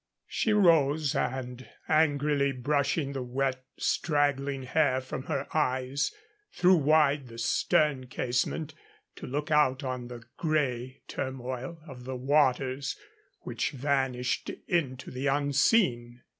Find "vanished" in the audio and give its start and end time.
13.73-14.49